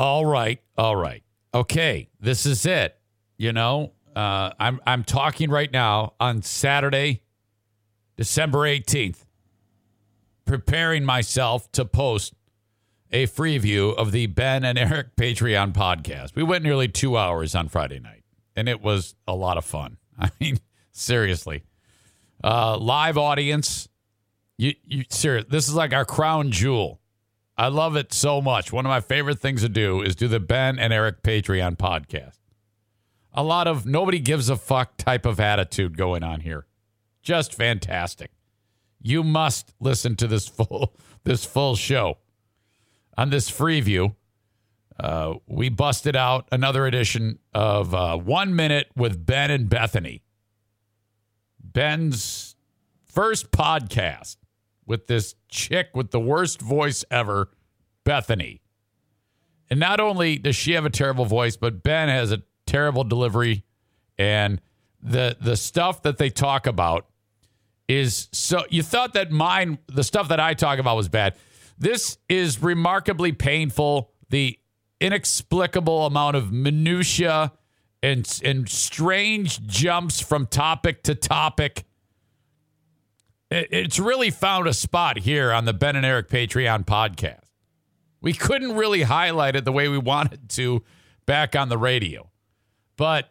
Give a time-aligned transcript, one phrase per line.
[0.00, 1.22] All right, all right,
[1.52, 2.08] okay.
[2.18, 2.98] This is it.
[3.36, 7.20] You know, uh, I'm I'm talking right now on Saturday,
[8.16, 9.26] December eighteenth,
[10.46, 12.32] preparing myself to post
[13.12, 16.34] a free view of the Ben and Eric Patreon podcast.
[16.34, 18.24] We went nearly two hours on Friday night,
[18.56, 19.98] and it was a lot of fun.
[20.18, 20.60] I mean,
[20.92, 21.64] seriously,
[22.42, 23.86] uh, live audience.
[24.56, 25.44] You, you serious?
[25.50, 26.99] This is like our crown jewel.
[27.60, 28.72] I love it so much.
[28.72, 32.38] One of my favorite things to do is do the Ben and Eric Patreon podcast.
[33.34, 36.64] A lot of nobody gives a fuck type of attitude going on here.
[37.22, 38.30] Just fantastic.
[39.02, 40.94] You must listen to this full
[41.24, 42.16] this full show
[43.18, 44.16] on this free view.
[44.98, 50.22] Uh, we busted out another edition of uh, One Minute with Ben and Bethany.
[51.62, 52.56] Ben's
[53.04, 54.36] first podcast
[54.90, 57.48] with this chick with the worst voice ever,
[58.04, 58.60] Bethany.
[59.70, 63.64] And not only does she have a terrible voice, but Ben has a terrible delivery.
[64.18, 64.60] And
[65.00, 67.06] the the stuff that they talk about
[67.88, 71.36] is so you thought that mine, the stuff that I talk about was bad.
[71.78, 74.10] This is remarkably painful.
[74.28, 74.58] The
[75.00, 77.52] inexplicable amount of minutia
[78.02, 81.84] and and strange jumps from topic to topic.
[83.50, 87.44] It, it's really found a spot here on the Ben and Eric Patreon podcast.
[88.20, 90.82] We couldn't really highlight it the way we wanted to
[91.26, 92.30] back on the radio,
[92.96, 93.30] but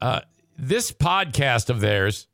[0.00, 0.20] uh,
[0.56, 2.26] this podcast of theirs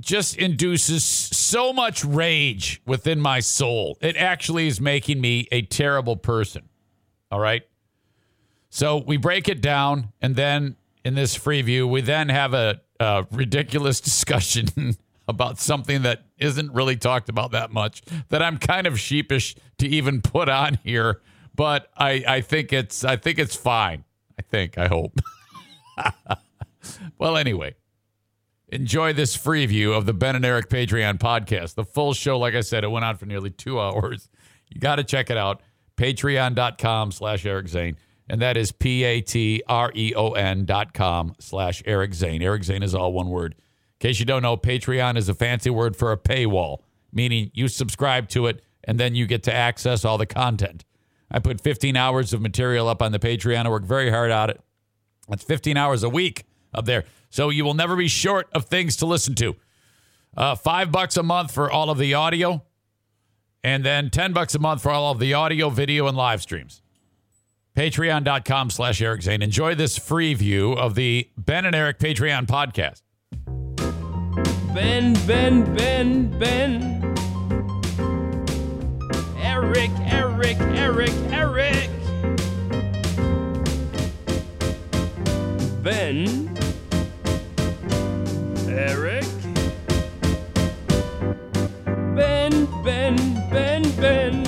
[0.00, 3.96] just induces so much rage within my soul.
[4.00, 6.68] It actually is making me a terrible person.
[7.30, 7.62] All right.
[8.68, 12.80] So we break it down, and then in this free view, we then have a,
[12.98, 14.96] a ridiculous discussion
[15.28, 19.86] about something that isn't really talked about that much that I'm kind of sheepish to
[19.88, 21.20] even put on here,
[21.54, 24.04] but I, I think it's I think it's fine.
[24.38, 25.18] I think I hope.
[27.18, 27.74] well, anyway,
[28.68, 31.74] enjoy this free view of the Ben and Eric Patreon podcast.
[31.74, 34.28] The full show, like I said, it went on for nearly two hours.
[34.68, 35.62] You got to check it out.
[35.96, 37.96] Patreon.com slash Eric Zane.
[38.28, 42.42] And that is P A T R E O N dot com slash Eric Zane.
[42.42, 43.54] Eric Zane is all one word.
[44.00, 46.80] In case you don't know, Patreon is a fancy word for a paywall,
[47.12, 50.84] meaning you subscribe to it and then you get to access all the content.
[51.30, 53.66] I put 15 hours of material up on the Patreon.
[53.66, 54.60] I work very hard at it.
[55.28, 57.04] That's 15 hours a week up there.
[57.30, 59.56] So you will never be short of things to listen to.
[60.36, 62.62] Uh, five bucks a month for all of the audio,
[63.64, 66.82] and then 10 bucks a month for all of the audio, video, and live streams.
[67.74, 69.42] Patreon.com slash Eric Zane.
[69.42, 73.02] Enjoy this free view of the Ben and Eric Patreon podcast.
[74.76, 77.02] Ben, Ben, Ben, Ben.
[79.42, 81.90] Eric, Eric, Eric, Eric.
[85.82, 86.54] Ben.
[88.68, 89.24] Eric.
[92.14, 93.16] Ben, Ben,
[93.50, 94.44] Ben, Ben.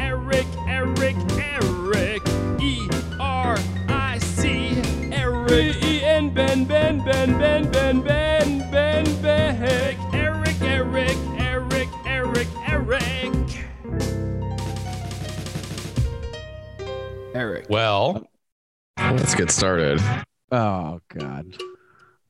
[0.00, 2.22] Eric, Eric, Eric.
[2.60, 2.88] E
[3.20, 3.56] R
[3.88, 4.82] I C.
[5.12, 5.76] Eric.
[5.84, 7.79] E N Ben, Ben, Ben, Ben, Ben,
[17.70, 18.26] Well,
[18.98, 20.00] Let's get started.
[20.50, 21.54] Oh God.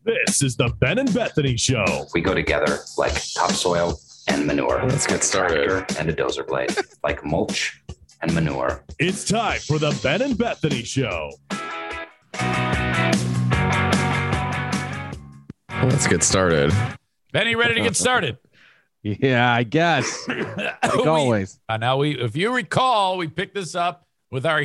[0.05, 2.07] This is the Ben and Bethany Show.
[2.15, 3.99] we go together like topsoil
[4.29, 4.83] and manure.
[4.87, 5.69] Let's get started.
[5.71, 7.83] Tractor and a dozer blade, like mulch
[8.21, 8.85] and manure.
[8.99, 11.31] It's time for the Ben and Bethany Show.
[15.83, 16.71] Let's get started.
[17.33, 18.37] Benny, ready to get started?
[19.03, 20.29] Yeah, I guess.
[20.29, 21.59] Like We- always.
[21.67, 24.61] Uh, now we, if you recall, we picked this up with our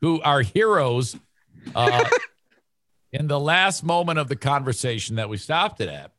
[0.00, 1.16] who are heroes
[1.74, 2.04] uh,
[3.12, 6.12] in the last moment of the conversation that we stopped it at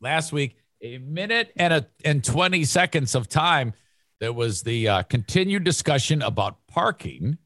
[0.00, 0.56] last week.
[0.84, 3.72] A minute and a and twenty seconds of time.
[4.18, 7.38] There was the uh, continued discussion about parking,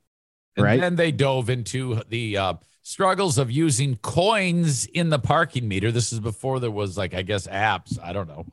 [0.56, 0.80] and Right.
[0.80, 5.90] then they dove into the uh, struggles of using coins in the parking meter.
[5.92, 7.98] This is before there was like I guess apps.
[8.02, 8.46] I don't know.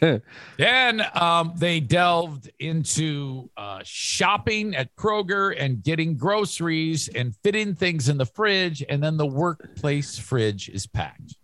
[0.58, 8.08] Then um, they delved into uh, shopping at Kroger and getting groceries and fitting things
[8.08, 8.82] in the fridge.
[8.88, 11.36] And then the workplace fridge is packed.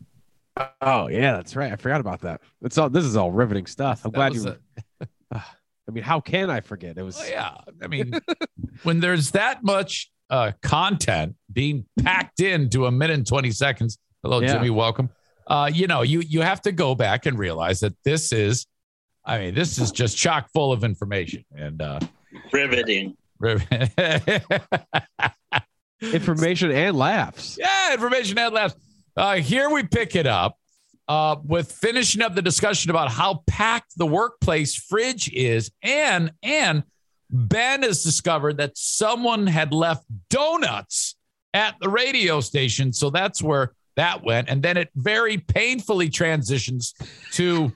[0.80, 1.72] Oh yeah, that's right.
[1.72, 2.40] I forgot about that.
[2.62, 2.90] It's all.
[2.90, 4.04] This is all riveting stuff.
[4.04, 4.56] I'm That glad you.
[5.32, 5.40] a-
[5.88, 6.98] I mean, how can I forget?
[6.98, 7.16] It was.
[7.16, 7.54] well, yeah.
[7.82, 8.12] I mean,
[8.82, 13.98] when there's that much uh, content being packed into a minute and 20 seconds.
[14.22, 14.54] Hello, Yeah.
[14.54, 14.70] Jimmy.
[14.70, 15.08] Welcome.
[15.48, 18.66] Uh, you know, you you have to go back and realize that this is,
[19.24, 21.44] I mean, this is just chock full of information.
[21.56, 22.00] And uh,
[22.52, 23.16] riveting.
[26.00, 27.58] Information and laughs.
[27.58, 28.74] Yeah, information and laughs.
[29.16, 30.56] Uh, here we pick it up
[31.08, 36.84] uh, with finishing up the discussion about how packed the workplace fridge is, and and
[37.30, 41.16] Ben has discovered that someone had left donuts
[41.52, 46.94] at the radio station, so that's where that went, and then it very painfully transitions
[47.32, 47.72] to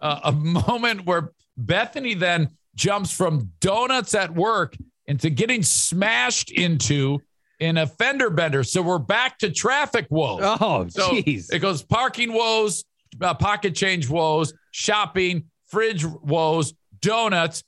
[0.00, 4.74] uh, a moment where Bethany then jumps from donuts at work
[5.06, 7.20] into getting smashed into
[7.60, 8.64] in a fender bender.
[8.64, 10.40] So we're back to traffic woes.
[10.42, 11.52] Oh, So jeez.
[11.52, 12.84] it goes parking woes,
[13.20, 17.62] uh, pocket change woes, shopping, fridge woes, donuts,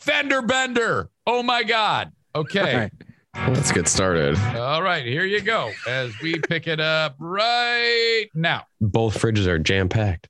[0.00, 1.08] fender bender.
[1.26, 2.12] Oh my God.
[2.34, 2.90] Okay.
[3.34, 3.52] All right.
[3.54, 4.36] Let's get started.
[4.56, 5.04] All right.
[5.04, 8.64] Here you go as we pick it up right now.
[8.80, 10.28] Both fridges are jam packed.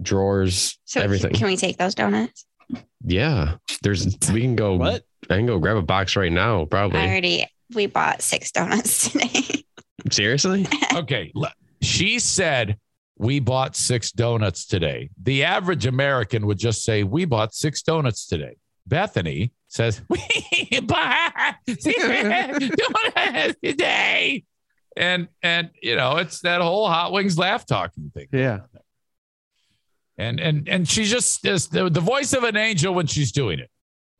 [0.00, 1.32] Drawers, So everything.
[1.34, 2.46] Can we take those donuts?
[3.04, 3.56] yeah.
[3.82, 5.04] There's we can go What?
[5.28, 7.00] I can go grab a box right now, probably.
[7.00, 9.64] I already we bought six donuts today.
[10.10, 10.66] Seriously?
[10.94, 11.32] Okay.
[11.82, 12.78] She said,
[13.18, 15.10] We bought six donuts today.
[15.22, 18.56] The average American would just say, We bought six donuts today.
[18.88, 24.44] Bethany says, We bought six donuts today.
[24.96, 28.26] And, and, you know, it's that whole Hot Wings laugh talking thing.
[28.32, 28.60] Yeah.
[30.16, 33.60] And, and, and she's just is the, the voice of an angel when she's doing
[33.60, 33.70] it.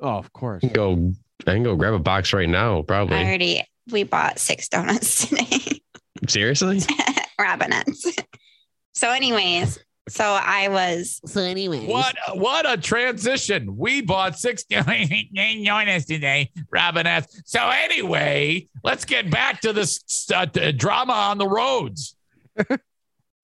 [0.00, 0.62] Oh, of course.
[0.62, 1.12] I go
[1.46, 3.16] I can go grab a box right now, probably.
[3.16, 5.80] I already we bought six donuts today.
[6.26, 6.80] Seriously?
[7.40, 8.06] Robinets.
[8.94, 13.76] so, anyways, so I was So, anyway, What what a transition.
[13.76, 17.28] We bought six donuts today, Robin Robinette.
[17.44, 22.16] So anyway, let's get back to this uh, t- drama on the roads.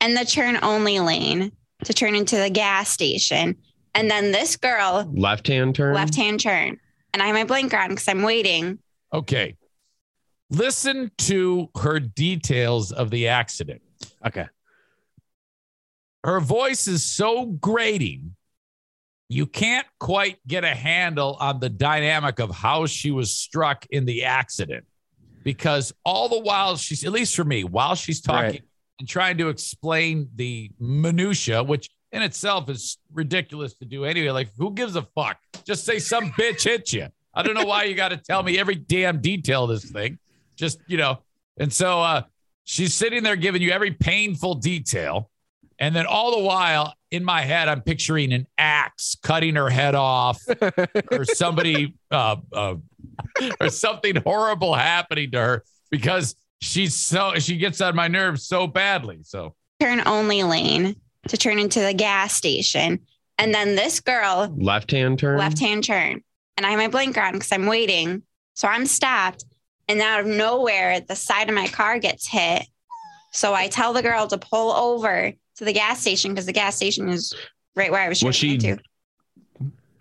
[0.00, 1.52] and the turn only lane
[1.84, 3.56] to turn into the gas station.
[3.94, 5.94] And then this girl, Left hand turn?
[5.94, 6.78] left hand turn.
[7.12, 8.78] And I have my blinker on because I'm waiting.
[9.12, 9.56] Okay.
[10.50, 13.82] Listen to her details of the accident.
[14.26, 14.46] Okay.
[16.24, 18.34] Her voice is so grating,
[19.28, 24.06] you can't quite get a handle on the dynamic of how she was struck in
[24.06, 24.86] the accident.
[25.42, 28.62] Because all the while she's, at least for me, while she's talking Right.
[28.98, 34.30] and trying to explain the minutia, which in itself is ridiculous to do anyway.
[34.30, 35.36] Like, who gives a fuck?
[35.66, 37.08] Just say some bitch hit you.
[37.34, 40.18] I don't know why you got to tell me every damn detail of this thing.
[40.56, 41.18] Just, you know.
[41.58, 42.22] And so uh,
[42.64, 45.30] she's sitting there giving you every painful detail.
[45.84, 49.94] And then all the while in my head, I'm picturing an axe cutting her head
[49.94, 50.40] off
[51.12, 52.76] or somebody, uh, uh,
[53.60, 58.66] or something horrible happening to her because she's so, she gets on my nerves so
[58.66, 59.18] badly.
[59.24, 60.96] So, Turn only lane
[61.28, 63.00] to turn into the gas station.
[63.36, 65.38] And then this girl, Left hand turn?
[65.38, 66.22] left hand turn.
[66.56, 68.22] And I have my blinker on because I'm waiting.
[68.54, 69.44] So I'm stopped.
[69.86, 72.62] And out of nowhere, the side of my car gets hit.
[73.32, 76.76] So I tell the girl to pull over to the gas station because the gas
[76.76, 77.34] station is
[77.76, 78.78] right where I was trying Was to she- to.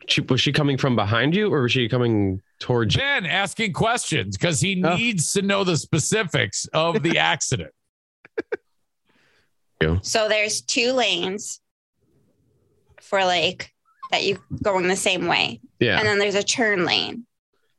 [0.06, 3.00] She, was she coming from behind you or was she coming towards you?
[3.02, 4.98] Ben asking questions because he Oh.
[4.98, 7.72] needs to know the specifics of the accident.
[10.02, 11.60] So there's two lanes
[13.02, 13.74] for like
[14.12, 15.60] that you going the same way.
[15.80, 16.00] Yeah.
[16.00, 17.26] And then there's a turn lane.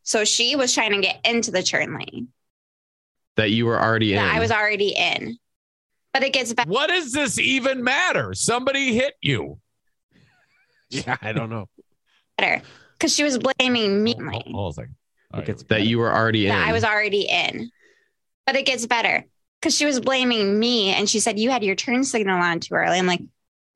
[0.03, 2.29] So she was trying to get into the turn lane
[3.37, 4.19] that you were already in.
[4.19, 5.39] I was already in.
[6.15, 6.67] But it gets back.
[6.69, 8.33] What does this even matter?
[8.35, 9.59] Somebody hit you.
[10.91, 11.69] Yeah, I don't know.
[12.39, 14.95] better because she was blaming me Hold, hold on a second.
[15.33, 16.51] It right, gets that you were already in.
[16.55, 17.69] that I was already in.
[18.47, 19.25] But it gets better
[19.61, 22.75] because she was blaming me and she said, You had your turn signal on too
[22.75, 22.97] early.
[22.99, 23.23] I'm like,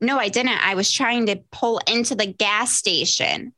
[0.01, 0.65] No, I didn't.
[0.65, 3.53] I was trying to pull into the gas station.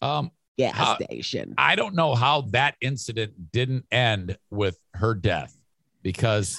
[0.00, 1.54] um, gas Uh, station.
[1.58, 5.54] I don't know how that incident didn't end with her death
[6.02, 6.58] because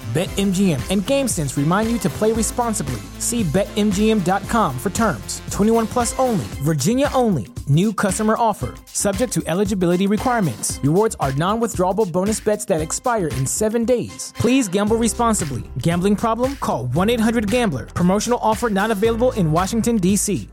[0.13, 2.99] BetMGM and GameSense remind you to play responsibly.
[3.19, 5.41] See BetMGM.com for terms.
[5.51, 7.47] 21 plus only, Virginia only.
[7.69, 8.73] New customer offer.
[8.87, 10.81] Subject to eligibility requirements.
[10.83, 14.33] Rewards are non withdrawable bonus bets that expire in seven days.
[14.35, 15.63] Please gamble responsibly.
[15.77, 16.57] Gambling problem?
[16.57, 17.85] Call 1 800 Gambler.
[17.85, 20.49] Promotional offer not available in Washington, D.C.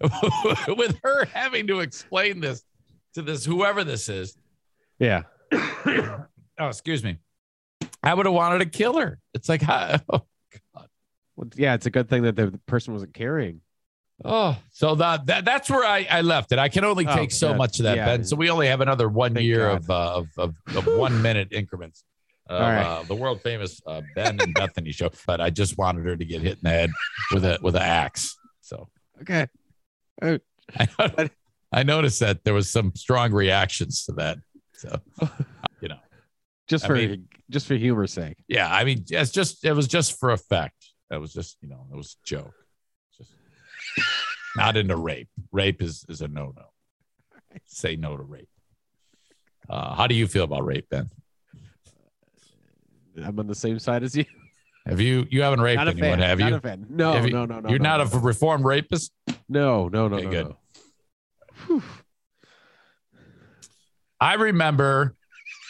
[0.68, 2.64] With her having to explain this
[3.14, 4.36] to this whoever this is.
[4.98, 5.22] Yeah.
[6.58, 7.18] Oh, excuse me.
[8.06, 9.18] I would have wanted to kill her.
[9.34, 9.98] It's like, oh,
[11.36, 13.60] Well, yeah, it's a good thing that the person wasn't carrying.
[14.24, 14.56] oh.
[14.72, 16.58] so that, that that's where I, I left it.
[16.58, 18.06] I can only Oh, take so much of that, yeah.
[18.06, 18.24] Ben.
[18.24, 21.48] So we only have another one Thank year of, uh, of, of of one minute
[21.52, 22.02] increments.
[22.48, 22.80] Right.
[22.80, 26.24] uh, the world famous uh, Ben and Bethany show, but I just wanted her to
[26.24, 26.90] get hit in the head
[27.34, 28.36] with a with an axe.
[28.62, 28.88] So
[29.20, 29.48] Okay.
[30.22, 31.30] I,
[31.72, 34.38] I noticed that there was some strong reactions to that.
[34.74, 35.00] So
[35.80, 35.98] you know,
[36.68, 38.36] Just I for mean- just for humor's sake.
[38.48, 40.74] yeah, I mean, it's just it was just for effect.
[41.10, 42.54] That was just you know, it was a joke.
[43.16, 43.30] Just
[44.56, 45.28] not into rape.
[45.52, 46.64] Rape is is a no no.
[47.64, 48.48] Say no to rape.
[49.68, 51.10] Uh, how do you feel about rape, Ben?
[53.24, 54.24] I'm on the same side as you.
[54.86, 56.18] Have you you haven't raped anyone, fan.
[56.20, 56.54] have not you?
[56.56, 56.86] a fan.
[56.88, 57.68] No, Have you- no, no, no.
[57.70, 58.18] You're no, not no.
[58.18, 59.10] a reformed rapist.
[59.48, 60.30] No, no, no, Okay, no.
[60.30, 60.56] good.
[61.68, 61.82] no.
[64.20, 65.15] I remember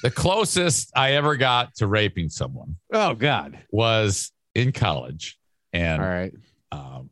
[0.07, 3.59] the closest I ever got to raping someone Oh God.
[3.73, 5.37] was in college,
[5.73, 6.33] and All right.
[6.71, 7.11] um,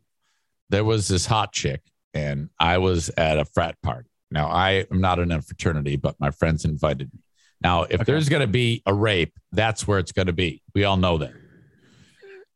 [0.69, 1.81] there was this hot chick,
[2.13, 4.07] and I was at a frat party.
[4.31, 7.19] Now, I am not in a fraternity, but my friends invited me.
[7.61, 8.03] Now, if Okay.
[8.05, 10.61] there's going to be a rape, that's where it's going to be.
[10.73, 11.33] We all know that.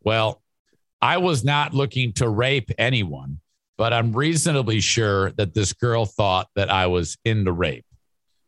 [0.04, 0.42] Well,
[1.02, 3.42] I was not looking to rape anyone,
[3.78, 7.86] but I'm reasonably sure that this girl thought that I was into rape.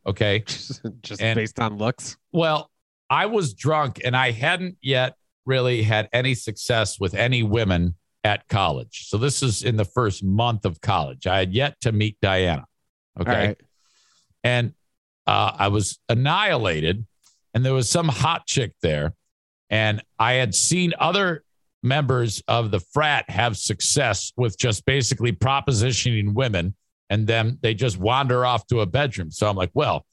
[0.05, 0.39] Okay.
[0.47, 2.17] Just, just And- based on looks.
[2.31, 2.69] Well,
[3.09, 5.15] I was drunk and I hadn't yet
[5.45, 9.07] really had any success with any women at college.
[9.07, 11.27] So this is in the first month of college.
[11.27, 12.65] I had yet to meet Diana.
[13.19, 13.47] Okay.
[13.47, 13.61] Right.
[14.43, 14.73] And
[15.27, 17.05] uh, I was annihilated,
[17.53, 19.13] and there was some hot chick there.
[19.69, 21.43] And I had seen other
[21.83, 26.75] members of the frat have success with just basically propositioning women,
[27.11, 29.29] and then they just wander off to a bedroom.
[29.29, 30.05] So I'm like, well,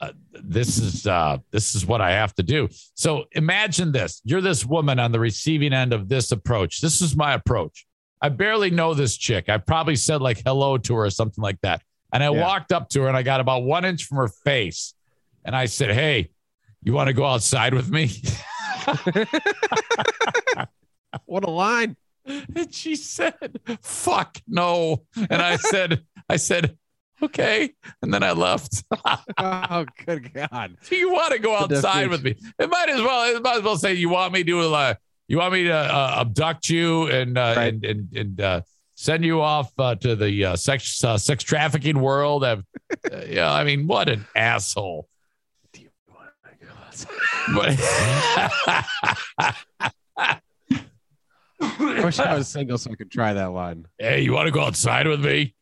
[0.00, 2.68] uh, this is uh, this is what I have to do.
[2.94, 6.80] So imagine this: you're this woman on the receiving end of this approach.
[6.80, 7.86] This is my approach.
[8.22, 9.48] I barely know this chick.
[9.48, 11.82] I probably said like hello to her or something like that.
[12.12, 12.42] And I Yeah.
[12.42, 14.94] walked up to her and I got about one inch from her face.
[15.44, 16.30] And I said, Hey,
[16.82, 18.10] you want to go outside with me?
[21.26, 21.96] What a line.
[22.26, 23.34] and she said,
[23.82, 25.02] Fuck no.
[25.16, 26.76] And I said, I said,
[27.22, 27.70] Okay.
[28.02, 28.82] And then I left.
[29.38, 30.76] Oh, good God.
[30.88, 32.34] Do you want to go outside with me?
[32.58, 33.36] It might as well.
[33.36, 34.94] It might as well say you want me to uh,
[35.28, 37.74] you want me to uh, abduct you and uh, Right.
[37.74, 38.60] and and, and uh,
[38.94, 42.42] send you off uh, to the uh, sex uh, sex trafficking world.
[42.44, 42.64] I've,
[43.12, 45.06] uh, yeah, I mean, what an asshole.
[47.54, 47.76] But
[51.60, 53.86] I wish I was single so I could try that one.
[53.98, 55.54] hey, you want to go outside with me?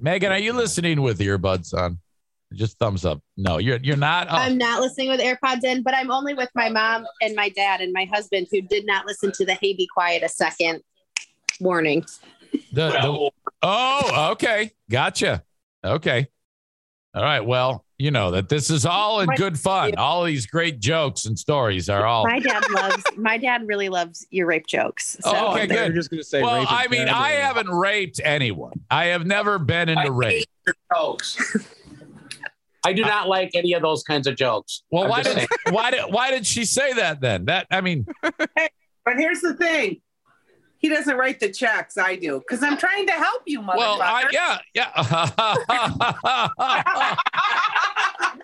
[0.00, 1.98] Megan, are you listening with earbuds on?
[2.52, 3.22] Just thumbs up.
[3.36, 4.26] No, you're you're not.
[4.28, 7.48] Oh, I'm not listening with AirPods in, but I'm only with my mom and my
[7.50, 10.82] dad and my husband who did not listen to the Hey Be Quiet a Second
[11.60, 12.04] warning.
[12.72, 13.30] The, the,
[13.62, 14.72] oh, okay.
[14.90, 15.44] Gotcha.
[15.84, 16.26] Okay.
[17.14, 17.40] All right.
[17.40, 19.94] Well, you know that this is all in good fun.
[19.96, 22.26] All these great jokes and stories are all.
[22.26, 25.18] My dad loves my dad really loves your rape jokes.
[25.24, 25.94] Oh, so Oh, okay, You're good.
[25.94, 26.42] just gonna say.
[26.42, 28.80] Well, rape I mean, I haven't raped anyone.
[28.90, 30.46] I have never been into rape.
[30.92, 31.58] jokes.
[32.86, 34.82] I do not like any of those kinds of jokes.
[34.90, 37.44] Well, I'm why just did why did why did she say that then?
[37.44, 38.06] That I mean,
[38.56, 38.68] Hey,
[39.04, 40.00] But here's the thing.
[40.80, 41.98] He doesn't write the checks.
[41.98, 42.38] I do.
[42.40, 43.76] Because I'm trying to help you, motherfucker.
[43.76, 44.90] well, I, yeah, yeah.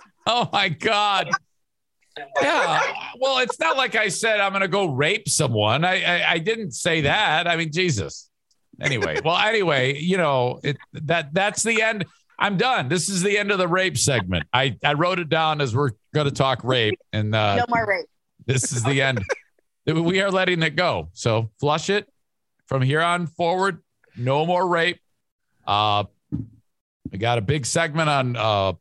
[0.26, 1.30] oh my god.
[2.40, 2.82] Yeah.
[3.18, 5.82] Well, it's not like I said I'm going to go rape someone.
[5.84, 7.48] I, I I didn't say that.
[7.48, 8.28] I mean, Jesus.
[8.82, 12.04] Anyway, well, anyway, you know, it that that's the end.
[12.38, 12.90] I'm done.
[12.90, 14.44] This is the end of the rape segment.
[14.52, 17.86] I I wrote it down as we're going to talk rape, and uh, no more
[17.86, 18.06] rape.
[18.44, 19.24] this is the end.
[19.86, 21.08] we are letting it go.
[21.14, 22.06] So flush it
[22.66, 23.82] from here on forward.
[24.16, 25.00] No more rape.
[25.66, 26.04] Uh,
[27.10, 28.72] we got a big segment on uh,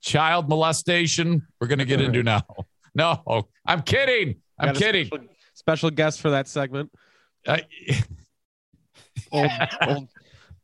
[0.00, 1.46] child molestation.
[1.60, 2.42] We're going to get into now.
[2.92, 4.40] No, I'm kidding.
[4.58, 5.06] I'm kidding.
[5.06, 6.90] Special, special guest for that segment.
[7.46, 7.64] I-
[9.32, 9.50] Old,
[9.86, 10.08] old,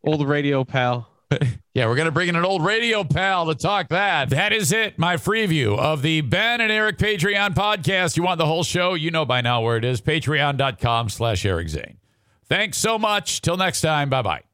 [0.04, 1.08] old radio pal.
[1.74, 4.30] Yeah, we're going to bring in an old radio pal to talk that.
[4.30, 4.98] That is it.
[4.98, 8.16] My preview of the Ben and Eric Patreon podcast.
[8.16, 8.94] You want the whole show?
[8.94, 10.00] You know by now where it is.
[10.00, 11.98] Patreon.com slash Eric Zane.
[12.48, 13.40] Thanks so much.
[13.40, 14.08] Till next time.
[14.08, 14.45] Bye bye.